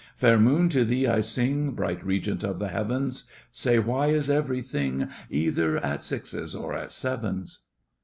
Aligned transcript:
Fair 0.15 0.39
moon, 0.39 0.67
to 0.69 0.83
thee 0.83 1.05
I 1.05 1.21
sing, 1.21 1.73
Bright 1.73 2.03
regent 2.03 2.43
of 2.43 2.57
the 2.57 2.69
heavens, 2.69 3.25
Say, 3.51 3.77
why 3.77 4.07
is 4.07 4.31
everything 4.31 5.09
Either 5.29 5.77
at 5.77 6.03
sixes 6.03 6.55
or 6.55 6.73
at 6.73 6.91
sevens? 6.91 7.59